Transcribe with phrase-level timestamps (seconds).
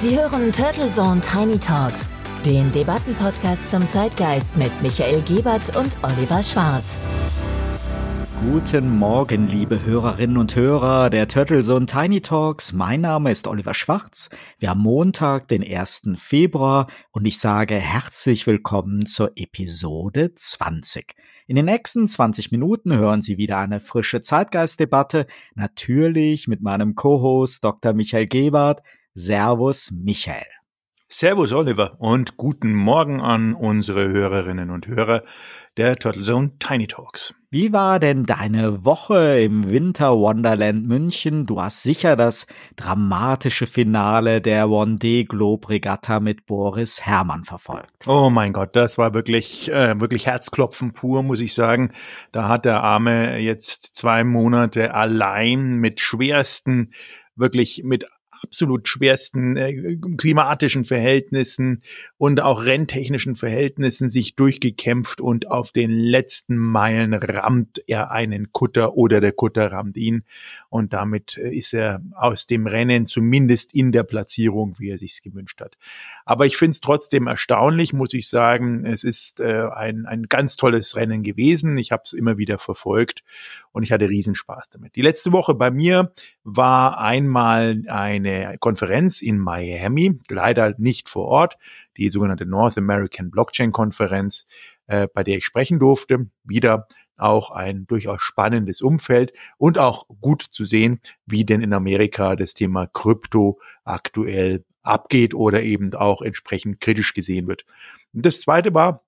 [0.00, 2.08] Sie hören Turtle Zone Tiny Talks,
[2.46, 6.98] den Debattenpodcast zum Zeitgeist mit Michael Gebert und Oliver Schwarz.
[8.40, 12.72] Guten Morgen, liebe Hörerinnen und Hörer der Turtle Zone Tiny Talks.
[12.72, 14.30] Mein Name ist Oliver Schwarz.
[14.58, 16.12] Wir haben Montag, den 1.
[16.16, 21.14] Februar und ich sage herzlich willkommen zur Episode 20.
[21.46, 27.62] In den nächsten 20 Minuten hören Sie wieder eine frische Zeitgeistdebatte, natürlich mit meinem Co-Host
[27.62, 27.92] Dr.
[27.92, 28.80] Michael Gebert.
[29.20, 30.46] Servus, Michael.
[31.06, 35.24] Servus, Oliver, und guten Morgen an unsere Hörerinnen und Hörer
[35.76, 37.34] der Turtle Zone Tiny Talks.
[37.50, 41.44] Wie war denn deine Woche im Winter Wonderland München?
[41.44, 42.46] Du hast sicher das
[42.76, 48.06] dramatische Finale der One Day Globe Regatta mit Boris Herrmann verfolgt.
[48.06, 51.92] Oh mein Gott, das war wirklich, äh, wirklich Herzklopfen pur, muss ich sagen.
[52.32, 56.92] Da hat der Arme jetzt zwei Monate allein mit schwersten
[57.36, 58.04] wirklich mit
[58.42, 61.82] absolut schwersten äh, klimatischen Verhältnissen
[62.16, 68.96] und auch renntechnischen Verhältnissen sich durchgekämpft und auf den letzten Meilen rammt er einen Kutter
[68.96, 70.24] oder der Kutter rammt ihn
[70.68, 75.22] und damit äh, ist er aus dem Rennen zumindest in der Platzierung, wie er sich's
[75.22, 75.76] gewünscht hat.
[76.24, 78.86] Aber ich finde es trotzdem erstaunlich, muss ich sagen.
[78.86, 81.76] Es ist äh, ein, ein ganz tolles Rennen gewesen.
[81.76, 83.22] Ich habe es immer wieder verfolgt
[83.72, 84.96] und ich hatte Riesenspaß damit.
[84.96, 86.12] Die letzte Woche bei mir
[86.44, 91.56] war einmal eine Konferenz in Miami, leider nicht vor Ort,
[91.96, 94.46] die sogenannte North American Blockchain Konferenz,
[94.86, 96.30] äh, bei der ich sprechen durfte.
[96.44, 96.86] Wieder
[97.16, 102.54] auch ein durchaus spannendes Umfeld und auch gut zu sehen, wie denn in Amerika das
[102.54, 107.64] Thema Krypto aktuell abgeht oder eben auch entsprechend kritisch gesehen wird.
[108.12, 109.04] Und das zweite war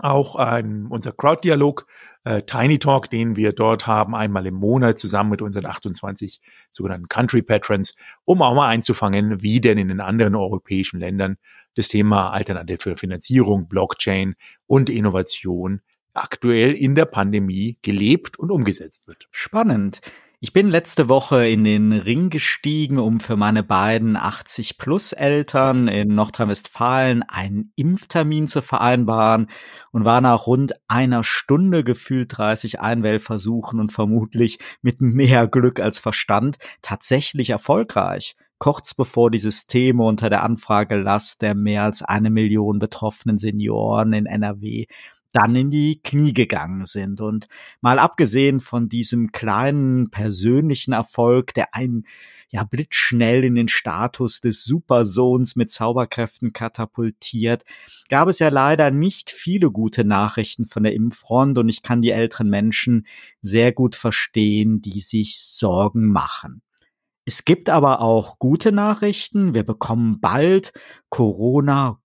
[0.00, 1.86] auch ein, unser Crowd-Dialog,
[2.24, 6.40] äh, Tiny Talk, den wir dort haben, einmal im Monat zusammen mit unseren 28
[6.72, 11.36] sogenannten Country Patrons, um auch mal einzufangen, wie denn in den anderen europäischen Ländern
[11.76, 14.34] das Thema alternative Finanzierung, Blockchain
[14.66, 15.80] und Innovation
[16.12, 19.28] aktuell in der Pandemie gelebt und umgesetzt wird.
[19.30, 20.00] Spannend.
[20.40, 27.22] Ich bin letzte Woche in den Ring gestiegen, um für meine beiden 80-plus-Eltern in Nordrhein-Westfalen
[27.22, 29.48] einen Impftermin zu vereinbaren
[29.92, 35.98] und war nach rund einer Stunde gefühlt 30 Einwählversuchen und vermutlich mit mehr Glück als
[35.98, 38.36] Verstand tatsächlich erfolgreich.
[38.58, 44.26] Kurz bevor die Systeme unter der Anfragelast der mehr als eine Million betroffenen Senioren in
[44.26, 44.86] NRW
[45.34, 47.20] dann in die Knie gegangen sind.
[47.20, 47.48] Und
[47.80, 52.06] mal abgesehen von diesem kleinen persönlichen Erfolg, der einen
[52.52, 57.64] ja blitzschnell in den Status des Supersohns mit Zauberkräften katapultiert,
[58.08, 62.12] gab es ja leider nicht viele gute Nachrichten von der Impffront und ich kann die
[62.12, 63.06] älteren Menschen
[63.40, 66.62] sehr gut verstehen, die sich Sorgen machen.
[67.26, 69.54] Es gibt aber auch gute Nachrichten.
[69.54, 70.72] Wir bekommen bald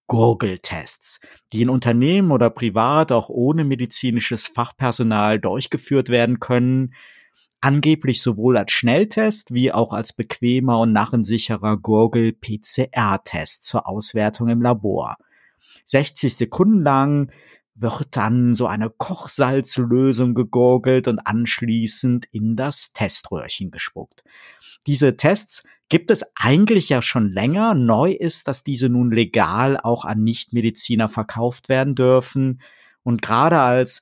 [0.09, 1.21] Corona-Gurgeltests,
[1.53, 6.93] die in Unternehmen oder privat auch ohne medizinisches Fachpersonal durchgeführt werden können.
[7.61, 15.17] Angeblich sowohl als Schnelltest wie auch als bequemer und narrensicherer Gurgel-PCR-Test zur Auswertung im Labor.
[15.85, 17.31] 60 Sekunden lang
[17.75, 24.23] wird dann so eine Kochsalzlösung gegurgelt und anschließend in das Teströhrchen gespuckt.
[24.89, 27.75] Diese Tests gibt es eigentlich ja schon länger.
[27.75, 32.59] Neu ist, dass diese nun legal auch an Nichtmediziner verkauft werden dürfen.
[33.03, 34.01] Und gerade als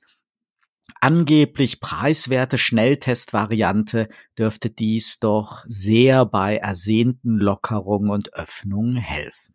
[1.02, 9.54] angeblich preiswerte Schnelltestvariante dürfte dies doch sehr bei ersehnten Lockerungen und Öffnungen helfen.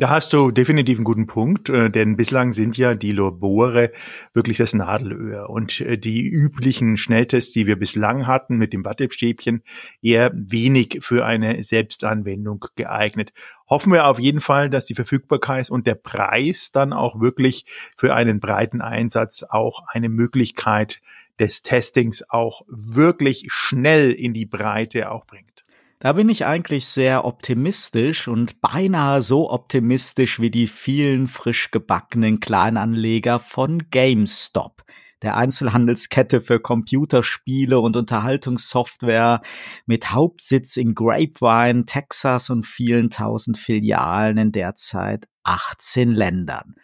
[0.00, 3.92] Da hast du definitiv einen guten Punkt, äh, denn bislang sind ja die Labore
[4.32, 9.62] wirklich das Nadelöhr und äh, die üblichen Schnelltests, die wir bislang hatten mit dem Wattestäbchen,
[10.00, 13.34] eher wenig für eine Selbstanwendung geeignet.
[13.68, 17.66] Hoffen wir auf jeden Fall, dass die Verfügbarkeit und der Preis dann auch wirklich
[17.98, 21.02] für einen breiten Einsatz auch eine Möglichkeit
[21.38, 25.59] des Testings auch wirklich schnell in die Breite auch bringt.
[26.02, 32.40] Da bin ich eigentlich sehr optimistisch und beinahe so optimistisch wie die vielen frisch gebackenen
[32.40, 34.82] Kleinanleger von GameStop,
[35.20, 39.42] der Einzelhandelskette für Computerspiele und Unterhaltungssoftware
[39.84, 46.76] mit Hauptsitz in Grapevine, Texas und vielen tausend Filialen in derzeit 18 Ländern.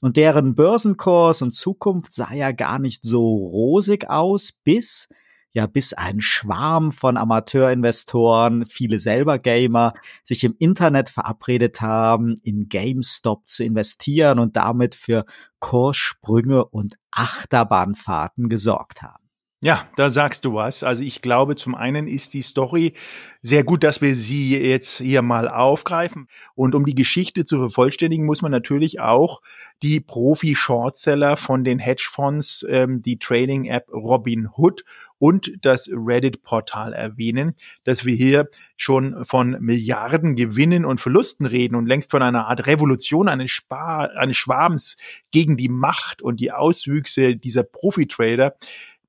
[0.00, 5.10] Und deren Börsenkurs und Zukunft sah ja gar nicht so rosig aus, bis
[5.52, 9.94] ja bis ein Schwarm von Amateurinvestoren, viele selber Gamer,
[10.24, 15.24] sich im Internet verabredet haben, in GameStop zu investieren und damit für
[15.60, 19.21] Kurssprünge und Achterbahnfahrten gesorgt haben.
[19.64, 20.82] Ja, da sagst du was.
[20.82, 22.94] Also ich glaube, zum einen ist die Story
[23.42, 26.26] sehr gut, dass wir sie jetzt hier mal aufgreifen.
[26.56, 29.40] Und um die Geschichte zu vervollständigen, muss man natürlich auch
[29.80, 34.84] die Profi-Shortseller von den Hedgefonds, ähm, die Trading-App Robinhood
[35.18, 37.54] und das Reddit-Portal erwähnen,
[37.84, 42.66] dass wir hier schon von Milliarden Gewinnen und Verlusten reden und längst von einer Art
[42.66, 44.96] Revolution eines, Spar eines Schwarms
[45.30, 48.56] gegen die Macht und die Auswüchse dieser Profi-Trader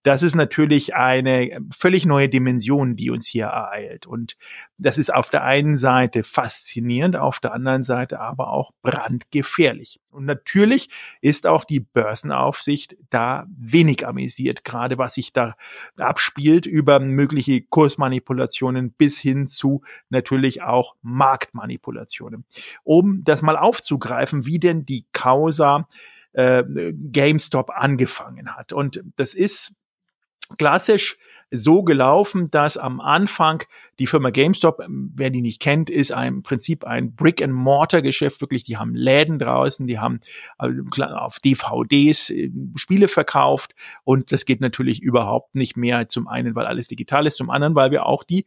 [0.04, 4.06] das ist natürlich eine völlig neue Dimension, die uns hier ereilt.
[4.06, 4.36] Und
[4.78, 10.02] das ist auf der einen Seite faszinierend, auf der anderen Seite aber auch brandgefährlich.
[10.10, 10.90] Und natürlich
[11.22, 15.56] ist auch die Börsenaufsicht da wenig amüsiert, gerade was sich da
[15.98, 22.44] abspielt über mögliche Kursmanipulationen bis hin zu natürlich auch Marktmanipulationen.
[22.84, 25.88] Um das mal aufzugreifen, wie denn die Causa
[26.34, 26.64] äh,
[26.94, 28.74] GameStop angefangen hat.
[28.74, 29.76] Und das ist
[30.58, 31.18] klassisch
[31.56, 33.64] so gelaufen, dass am Anfang
[34.00, 38.42] die Firma GameStop, ähm, wer die nicht kennt, ist im Prinzip ein Brick-and-Mortar-Geschäft.
[38.42, 40.20] Wirklich, die haben Läden draußen, die haben
[40.60, 46.08] äh, auf DVDs äh, Spiele verkauft und das geht natürlich überhaupt nicht mehr.
[46.08, 48.46] Zum einen, weil alles digital ist, zum anderen, weil wir auch die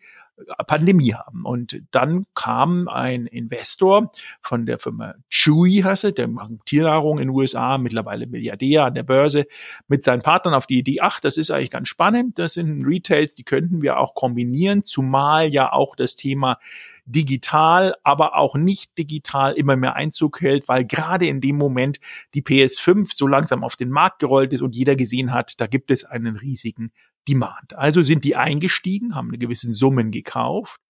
[0.66, 1.44] Pandemie haben.
[1.44, 4.10] Und dann kam ein Investor
[4.42, 9.02] von der Firma Chewy, heißt der macht Tiernahrung in den USA, mittlerweile Milliardär an der
[9.02, 9.46] Börse,
[9.88, 13.34] mit seinen Partnern auf die Idee, ach, das ist eigentlich ganz spannend, das sind Retails,
[13.34, 16.58] die könnten wir auch kombinieren, zumal ja auch das Thema
[17.06, 21.98] digital, aber auch nicht digital immer mehr Einzug hält, weil gerade in dem Moment
[22.34, 25.90] die PS5 so langsam auf den Markt gerollt ist und jeder gesehen hat, da gibt
[25.90, 26.92] es einen riesigen
[27.28, 27.74] Demand.
[27.74, 30.80] Also sind die eingestiegen, haben eine gewisse Summen gekauft.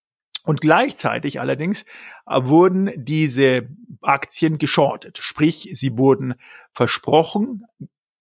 [0.43, 1.85] Und gleichzeitig allerdings
[2.27, 3.69] äh, wurden diese
[4.01, 5.19] Aktien geschortet.
[5.19, 6.35] Sprich, sie wurden
[6.73, 7.65] versprochen,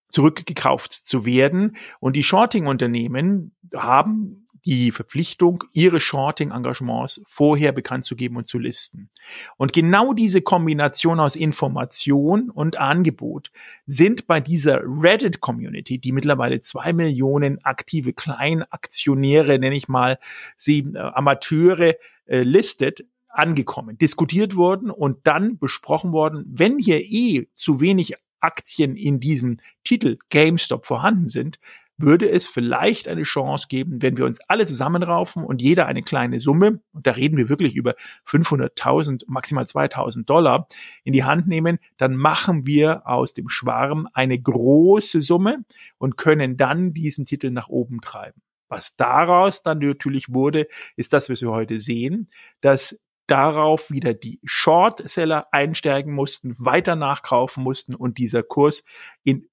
[0.10, 1.76] zurückgekauft zu werden.
[2.00, 9.10] Und die Shorting-Unternehmen haben die Verpflichtung, ihre Shorting-Engagements vorher bekannt zu geben und zu listen.
[9.58, 13.52] Und genau diese Kombination aus Information und Angebot
[13.86, 20.18] sind bei dieser Reddit-Community, die mittlerweile zwei Millionen aktive Kleinaktionäre, nenne ich mal,
[20.58, 21.96] sie äh, Amateure
[22.26, 28.96] äh, listet, angekommen, diskutiert worden und dann besprochen worden, wenn hier eh zu wenig Aktien
[28.96, 31.60] in diesem Titel GameStop vorhanden sind,
[31.98, 36.40] würde es vielleicht eine Chance geben, wenn wir uns alle zusammenraufen und jeder eine kleine
[36.40, 37.96] Summe, und da reden wir wirklich über
[38.28, 40.68] 500.000, maximal 2.000 Dollar,
[41.04, 45.64] in die Hand nehmen, dann machen wir aus dem Schwarm eine große Summe
[45.98, 48.42] und können dann diesen Titel nach oben treiben.
[48.68, 52.30] Was daraus dann natürlich wurde, ist das, was wir heute sehen,
[52.62, 58.84] dass darauf wieder die Short-Seller einsteigen mussten, weiter nachkaufen mussten und dieser Kurs
[59.24, 59.48] in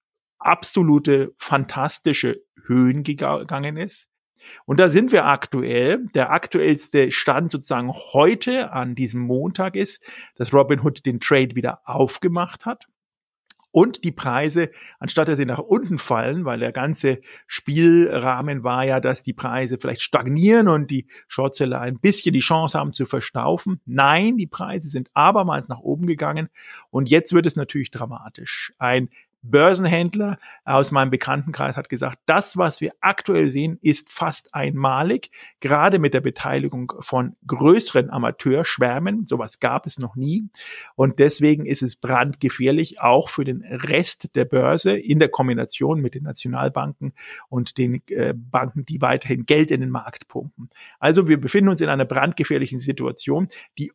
[0.47, 4.09] absolute fantastische Höhen gegangen ist.
[4.65, 6.07] Und da sind wir aktuell.
[6.15, 10.03] Der aktuellste Stand sozusagen heute an diesem Montag ist,
[10.35, 12.87] dass Robinhood den Trade wieder aufgemacht hat
[13.73, 19.01] und die Preise, anstatt dass sie nach unten fallen, weil der ganze Spielrahmen war ja,
[19.01, 23.81] dass die Preise vielleicht stagnieren und die Shortseller ein bisschen die Chance haben zu verstaufen.
[23.87, 26.51] Nein, die Preise sind abermals nach oben gegangen
[26.91, 28.75] und jetzt wird es natürlich dramatisch.
[28.79, 29.09] Ein
[29.43, 35.31] Börsenhändler aus meinem Bekanntenkreis hat gesagt, das, was wir aktuell sehen, ist fast einmalig,
[35.61, 39.27] gerade mit der Beteiligung von größeren Amateurschwärmen.
[39.27, 40.49] Sowas gab es noch nie.
[40.95, 46.15] Und deswegen ist es brandgefährlich, auch für den Rest der Börse in der Kombination mit
[46.15, 47.13] den Nationalbanken
[47.49, 50.69] und den äh, Banken, die weiterhin Geld in den Markt pumpen.
[51.01, 53.93] Also wir befinden uns in einer brandgefährlichen Situation, die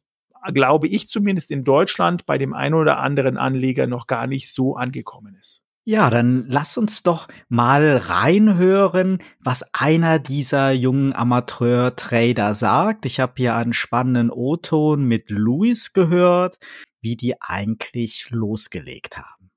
[0.54, 4.76] glaube ich zumindest in Deutschland bei dem einen oder anderen Anleger noch gar nicht so
[4.76, 5.62] angekommen ist.
[5.90, 13.06] Ja, dann lass uns doch mal reinhören, was einer dieser jungen Amateur-Trader sagt.
[13.06, 16.58] Ich habe hier einen spannenden O-Ton mit Luis gehört,
[17.00, 19.50] wie die eigentlich losgelegt haben.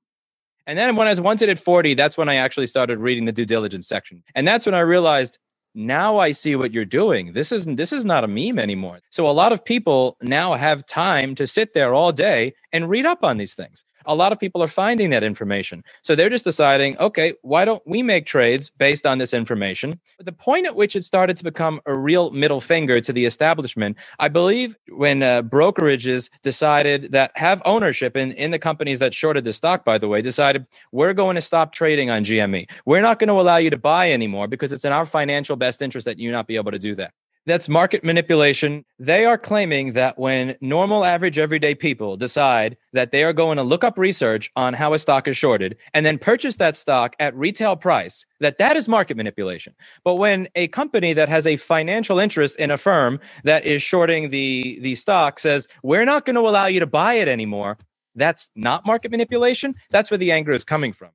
[0.65, 3.33] And then when I was once at 40, that's when I actually started reading the
[3.33, 4.23] due diligence section.
[4.33, 5.37] And that's when I realized
[5.75, 7.33] now I see what you're doing.
[7.33, 8.99] This isn't this is not a meme anymore.
[9.11, 13.05] So a lot of people now have time to sit there all day and read
[13.05, 15.83] up on these things a lot of people are finding that information.
[16.01, 19.99] So they're just deciding, okay, why don't we make trades based on this information?
[20.19, 23.97] The point at which it started to become a real middle finger to the establishment,
[24.19, 29.45] I believe when uh, brokerages decided that have ownership in, in the companies that shorted
[29.45, 32.69] the stock, by the way, decided we're going to stop trading on GME.
[32.85, 35.81] We're not going to allow you to buy anymore because it's in our financial best
[35.81, 37.13] interest that you not be able to do that.
[37.47, 38.85] That's market manipulation.
[38.99, 43.63] They are claiming that when normal, average, everyday people decide that they are going to
[43.63, 47.35] look up research on how a stock is shorted and then purchase that stock at
[47.35, 49.73] retail price, that that is market manipulation.
[50.03, 54.29] But when a company that has a financial interest in a firm that is shorting
[54.29, 57.79] the, the stock says, we're not going to allow you to buy it anymore,
[58.13, 59.73] that's not market manipulation.
[59.89, 61.09] That's where the anger is coming from.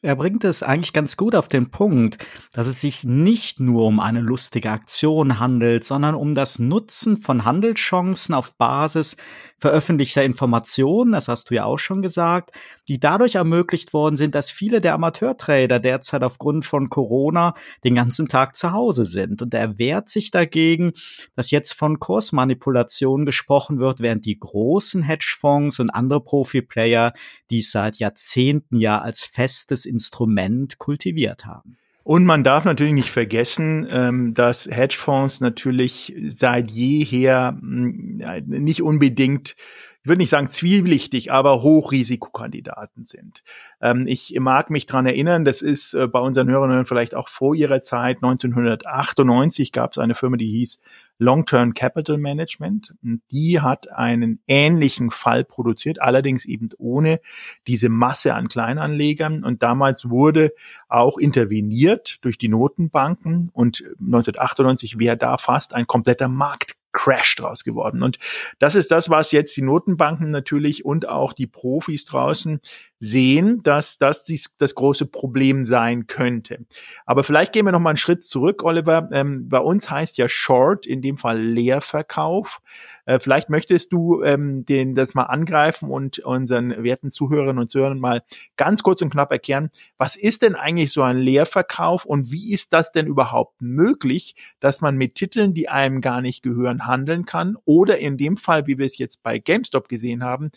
[0.00, 3.98] Er bringt es eigentlich ganz gut auf den Punkt, dass es sich nicht nur um
[3.98, 9.16] eine lustige Aktion handelt, sondern um das Nutzen von Handelschancen auf Basis
[9.58, 12.52] veröffentlichter Informationen, das hast du ja auch schon gesagt,
[12.86, 18.28] die dadurch ermöglicht worden sind, dass viele der Amateurtrader derzeit aufgrund von Corona den ganzen
[18.28, 19.42] Tag zu Hause sind.
[19.42, 20.92] Und er wehrt sich dagegen,
[21.34, 27.12] dass jetzt von Kursmanipulation gesprochen wird, während die großen Hedgefonds und andere Profi-Player
[27.50, 31.78] dies seit Jahrzehnten ja als festes Instrument kultiviert haben.
[32.08, 39.56] Und man darf natürlich nicht vergessen, ähm, dass Hedgefonds natürlich seit jeher hm, nicht unbedingt
[40.02, 43.42] ich würde nicht sagen zwielichtig, aber Hochrisikokandidaten sind.
[43.80, 47.54] Ähm, ich mag mich dran erinnern, das ist äh, bei unseren Hörern vielleicht auch vor
[47.54, 50.80] ihrer Zeit, 1998 gab es eine Firma, die hieß
[51.18, 52.94] Long-Term Capital Management.
[53.02, 57.20] Und die hat einen ähnlichen Fall produziert, allerdings eben ohne
[57.66, 59.44] diese Masse an Kleinanlegern.
[59.44, 60.52] Und damals wurde
[60.88, 67.64] auch interveniert durch die Notenbanken und 1998 wäre da fast ein kompletter Markt Crash draus
[67.64, 68.02] geworden.
[68.02, 68.18] Und
[68.58, 72.60] das ist das, was jetzt die Notenbanken natürlich und auch die Profis draußen
[73.00, 76.66] sehen, dass das dies, das große Problem sein könnte.
[77.06, 79.08] Aber vielleicht gehen wir noch mal einen Schritt zurück, Oliver.
[79.12, 82.60] Ähm, bei uns heißt ja Short, in dem Fall Leerverkauf.
[83.06, 88.00] Äh, vielleicht möchtest du ähm, den, das mal angreifen und unseren werten Zuhörerinnen und Zuhörern
[88.00, 88.22] mal
[88.56, 92.72] ganz kurz und knapp erklären, was ist denn eigentlich so ein Leerverkauf und wie ist
[92.72, 97.56] das denn überhaupt möglich, dass man mit Titeln, die einem gar nicht gehören, handeln kann
[97.64, 100.50] oder in dem Fall, wie wir es jetzt bei GameStop gesehen haben,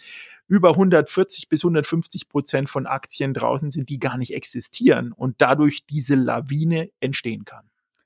[0.51, 5.86] über 140 bis 150 Prozent von Aktien draußen sind, die gar nicht existieren und dadurch
[5.86, 7.63] diese Lawine entstehen kann.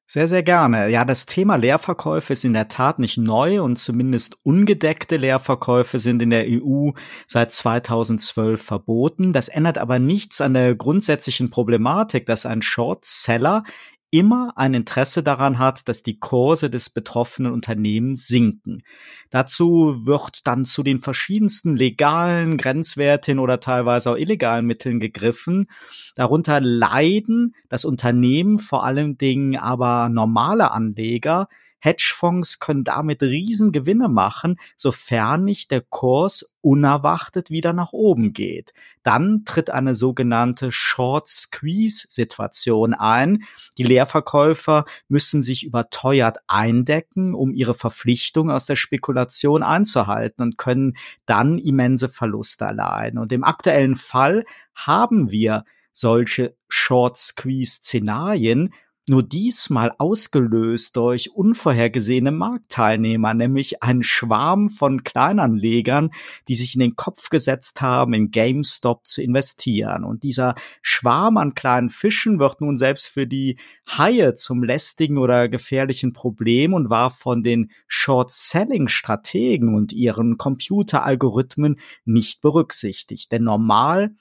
[0.08, 0.90] Sehr, sehr gerne.
[0.90, 6.22] Ja, das Thema Leerverkäufe ist in der Tat nicht neu und zumindest ungedeckte Leerverkäufe sind
[6.22, 6.92] in der EU
[7.26, 9.34] seit 2012 verboten.
[9.34, 13.64] Das ändert aber nichts an der grundsätzlichen Problematik, dass ein Shortseller
[14.16, 18.82] immer ein Interesse daran hat, dass die Kurse des betroffenen Unternehmens sinken.
[19.30, 25.68] Dazu wird dann zu den verschiedensten legalen, grenzwertigen oder teilweise auch illegalen Mitteln gegriffen.
[26.16, 31.50] Darunter leiden das Unternehmen, vor allen Dingen aber normale Anleger,
[31.86, 38.74] Hedgefonds können damit Riesengewinne machen, sofern nicht der Kurs unerwartet wieder nach oben geht.
[39.04, 43.44] Dann tritt eine sogenannte Short Squeeze Situation ein.
[43.78, 50.98] Die Leerverkäufer müssen sich überteuert eindecken, um ihre Verpflichtung aus der Spekulation einzuhalten und können
[51.28, 53.20] dann immense Verluste erleiden.
[53.20, 55.64] Und im aktuellen Fall haben wir
[55.94, 58.74] solche Short Squeeze Szenarien,
[59.08, 66.10] nur diesmal ausgelöst durch unvorhergesehene Marktteilnehmer, nämlich ein Schwarm von Kleinanlegern,
[66.48, 70.04] die sich in den Kopf gesetzt haben, in GameStop zu investieren.
[70.04, 73.58] Und dieser Schwarm an kleinen Fischen wird nun selbst für die
[73.88, 82.42] Haie zum lästigen oder gefährlichen Problem und war von den Short-Selling-Strategen und ihren Computeralgorithmen nicht
[82.42, 83.32] berücksichtigt.
[83.32, 84.16] Denn normal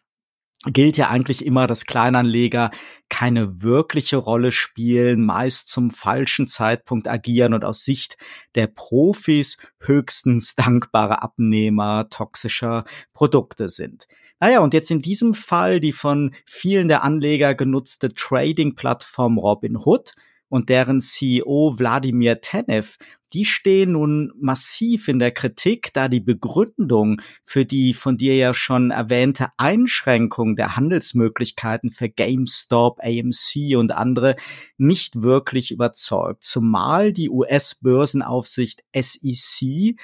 [0.66, 2.71] gilt ja eigentlich immer, dass Kleinanleger
[3.09, 8.16] keine wirkliche Rolle spielen, meist zum falschen Zeitpunkt agieren und aus Sicht
[8.54, 14.06] der Profis höchstens dankbare Abnehmer toxischer Produkte sind.
[14.40, 20.14] Naja, und jetzt in diesem Fall die von vielen der Anleger genutzte Trading-Plattform Robinhood
[20.54, 22.96] und deren CEO Wladimir Tenev,
[23.32, 28.54] die stehen nun massiv in der Kritik, da die Begründung für die von dir ja
[28.54, 34.37] schon erwähnte Einschränkung der Handelsmöglichkeiten für GameStop, AMC und andere
[34.78, 39.96] nicht wirklich überzeugt, zumal die US-Börsenaufsicht SEC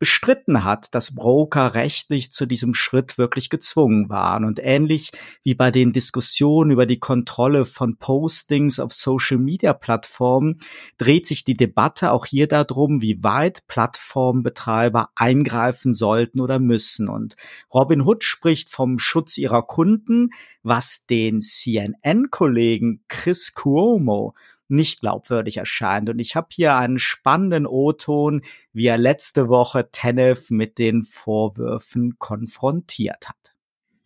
[0.00, 4.46] bestritten hat, dass Broker rechtlich zu diesem Schritt wirklich gezwungen waren.
[4.46, 10.56] Und ähnlich wie bei den Diskussionen über die Kontrolle von Postings auf Social-Media-Plattformen
[10.96, 17.06] dreht sich die Debatte auch hier darum, wie weit Plattformbetreiber eingreifen sollten oder müssen.
[17.08, 17.36] Und
[17.72, 20.30] Robin Hood spricht vom Schutz ihrer Kunden,
[20.62, 24.34] was den CNN-Kollegen Chris Cuomo
[24.70, 26.08] nicht glaubwürdig erscheint.
[26.08, 32.18] Und ich habe hier einen spannenden O-Ton, wie er letzte Woche Tenev mit den Vorwürfen
[32.18, 33.54] konfrontiert hat.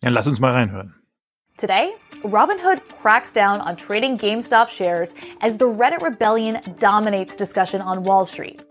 [0.03, 0.95] Ja, lass uns mal reinhören.
[1.57, 1.93] Today,
[2.23, 8.25] Robinhood cracks down on trading GameStop shares as the Reddit rebellion dominates discussion on Wall
[8.25, 8.61] Street.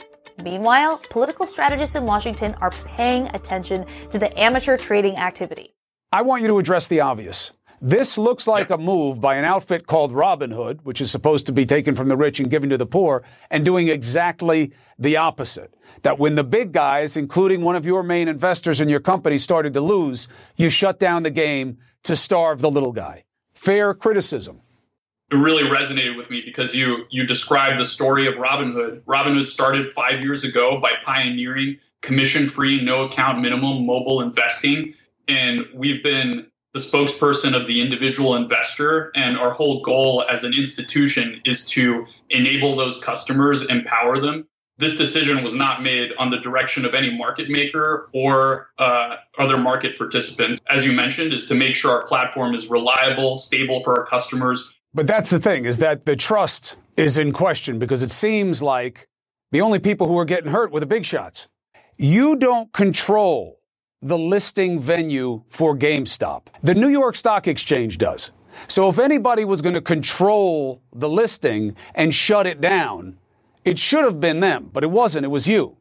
[0.42, 5.74] Meanwhile, political strategists in Washington are paying attention to the amateur trading activity.
[6.12, 7.52] I want you to address the obvious.
[7.80, 11.66] This looks like a move by an outfit called Robinhood, which is supposed to be
[11.66, 15.74] taken from the rich and given to the poor, and doing exactly the opposite.
[16.02, 19.74] That when the big guys, including one of your main investors in your company, started
[19.74, 23.24] to lose, you shut down the game to starve the little guy.
[23.54, 24.60] Fair criticism.
[25.30, 29.02] It really resonated with me because you you described the story of Robinhood.
[29.02, 34.94] Robinhood started five years ago by pioneering commission-free, no account minimum mobile investing,
[35.26, 39.12] and we've been the spokesperson of the individual investor.
[39.14, 44.46] And our whole goal as an institution is to enable those customers, empower them.
[44.76, 49.56] This decision was not made on the direction of any market maker or uh, other
[49.56, 50.60] market participants.
[50.68, 54.74] As you mentioned, is to make sure our platform is reliable, stable for our customers.
[54.92, 59.06] But that's the thing is that the trust is in question because it seems like
[59.52, 61.46] the only people who are getting hurt were the big shots.
[61.96, 63.60] You don't control
[64.04, 66.48] the listing venue for GameStop.
[66.62, 68.32] The New York Stock Exchange does.
[68.68, 73.16] So if anybody was going to control the listing and shut it down,
[73.64, 75.78] it should have been them, but it wasn't, it was you.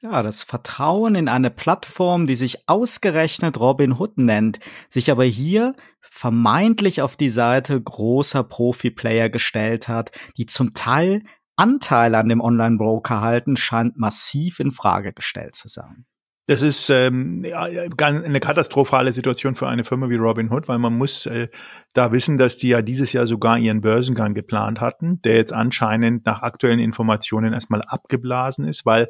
[0.00, 5.74] Ja, das Vertrauen in eine Plattform, die sich ausgerechnet Robin Hood nennt, sich aber hier
[6.00, 11.22] vermeintlich auf die Seite großer Profi-Player gestellt hat, die zum Teil
[11.56, 16.04] Anteil an dem Online-Broker halten, scheint massiv in Frage gestellt zu sein.
[16.48, 21.48] Das ist ähm, eine katastrophale Situation für eine Firma wie Robinhood, weil man muss äh,
[21.96, 26.26] da wissen, dass die ja dieses Jahr sogar ihren Börsengang geplant hatten, der jetzt anscheinend
[26.26, 29.08] nach aktuellen Informationen erstmal abgeblasen ist, weil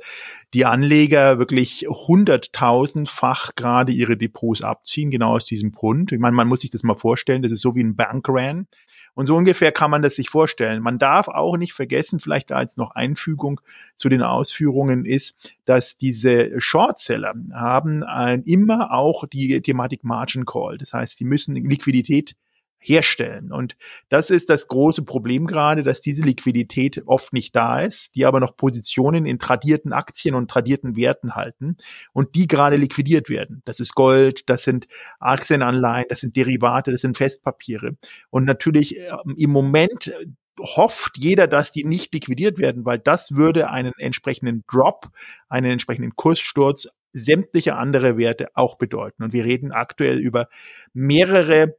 [0.54, 6.12] die Anleger wirklich hunderttausendfach gerade ihre Depots abziehen, genau aus diesem Grund.
[6.12, 8.68] Ich meine, man muss sich das mal vorstellen, das ist so wie ein Bankran.
[9.14, 10.82] Und so ungefähr kann man das sich vorstellen.
[10.82, 13.60] Man darf auch nicht vergessen, vielleicht als noch Einfügung
[13.96, 20.78] zu den Ausführungen ist, dass diese Shortseller haben ein, immer auch die Thematik Margin Call.
[20.78, 22.36] Das heißt, sie müssen Liquidität
[22.78, 23.52] herstellen.
[23.52, 23.76] Und
[24.08, 28.40] das ist das große Problem gerade, dass diese Liquidität oft nicht da ist, die aber
[28.40, 31.76] noch Positionen in tradierten Aktien und tradierten Werten halten
[32.12, 33.62] und die gerade liquidiert werden.
[33.64, 34.86] Das ist Gold, das sind
[35.18, 37.96] Aktienanleihen, das sind Derivate, das sind Festpapiere.
[38.30, 40.12] Und natürlich ähm, im Moment
[40.58, 45.10] hofft jeder, dass die nicht liquidiert werden, weil das würde einen entsprechenden Drop,
[45.48, 49.22] einen entsprechenden Kurssturz sämtlicher andere Werte auch bedeuten.
[49.22, 50.48] Und wir reden aktuell über
[50.92, 51.76] mehrere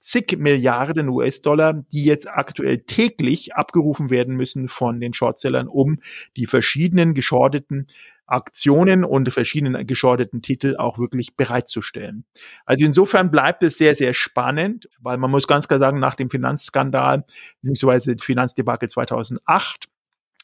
[0.00, 5.98] zig Milliarden US-Dollar, die jetzt aktuell täglich abgerufen werden müssen von den Shortsellern, um
[6.36, 7.86] die verschiedenen geschorteten
[8.26, 12.24] Aktionen und verschiedenen geschorteten Titel auch wirklich bereitzustellen.
[12.64, 16.30] Also insofern bleibt es sehr, sehr spannend, weil man muss ganz klar sagen, nach dem
[16.30, 17.24] Finanzskandal
[17.62, 18.16] bzw.
[18.20, 19.88] Finanzdebakel 2008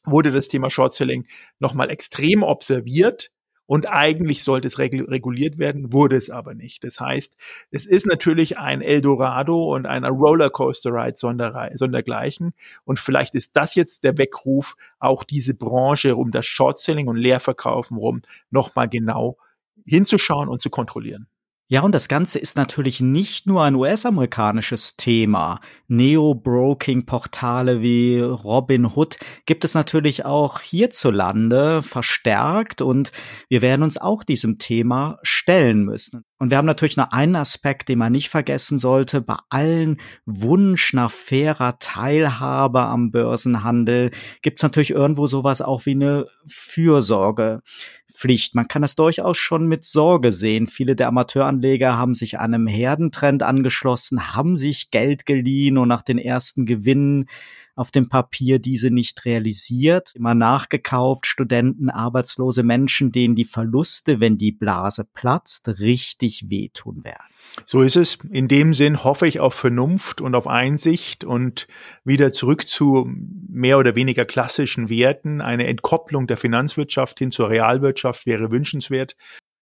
[0.05, 1.27] wurde das Thema Shortselling
[1.59, 3.31] nochmal extrem observiert
[3.67, 6.85] und eigentlich sollte es reguliert werden, wurde es aber nicht.
[6.85, 7.37] Das heißt,
[7.71, 12.55] es ist natürlich ein Eldorado und einer Rollercoaster-Ride sondergleichen.
[12.85, 17.97] Und vielleicht ist das jetzt der Weckruf, auch diese Branche um das Short-Selling und Leerverkaufen
[17.97, 19.37] rum nochmal genau
[19.85, 21.27] hinzuschauen und zu kontrollieren.
[21.69, 25.59] Ja, und das Ganze ist natürlich nicht nur ein US-amerikanisches Thema.
[25.89, 33.11] Neo-Broking-Portale wie Robinhood gibt es natürlich auch hierzulande verstärkt und
[33.49, 36.25] wir werden uns auch diesem Thema stellen müssen.
[36.39, 39.23] Und wir haben natürlich noch einen Aspekt, den man nicht vergessen sollte.
[39.23, 39.97] Bei allen
[40.27, 44.11] Wunsch nach fairer Teilhabe am Börsenhandel
[44.43, 48.55] gibt es natürlich irgendwo sowas auch wie eine Fürsorgepflicht.
[48.55, 50.67] Man kann das durchaus schon mit Sorge sehen.
[50.67, 56.19] Viele der Amateuranleger haben sich einem Herdentrend angeschlossen, haben sich Geld geliehen und nach den
[56.19, 57.31] ersten Gewinnen
[57.77, 64.39] auf dem Papier diese nicht realisiert, immer nachgekauft, Studenten, arbeitslose Menschen, denen die Verluste, wenn
[64.39, 67.37] die Blase platzt, richtig wehtun werden.
[67.65, 68.19] So ist es.
[68.31, 71.69] In dem Sinn hoffe ich auf Vernunft und auf Einsicht und
[72.05, 73.09] wieder zurück zu
[73.49, 75.41] mehr oder weniger klassischen Werten.
[75.41, 79.17] Eine Entkopplung der Finanzwirtschaft hin zur Realwirtschaft wäre wünschenswert.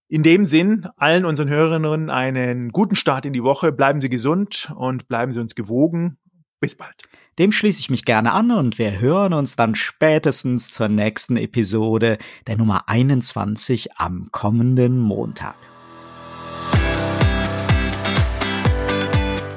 [0.09, 3.72] In dem Sinn, allen unseren Hörerinnen einen guten Start in die Woche.
[3.72, 6.18] Bleiben Sie gesund und bleiben Sie uns gewogen.
[6.61, 7.09] Bis bald.
[7.38, 12.18] Dem schließe ich mich gerne an und wir hören uns dann spätestens zur nächsten Episode
[12.47, 15.57] der Nummer 21 am kommenden Montag.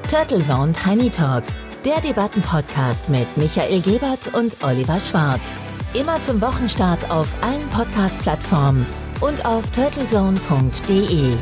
[0.10, 1.54] Turtle Zone Tiny Talks,
[1.86, 5.56] der Debattenpodcast mit Michael Gebert und Oliver Schwarz.
[5.94, 8.86] Immer zum Wochenstart auf allen Podcast-Plattformen
[9.22, 11.34] und auf turtlezone.de.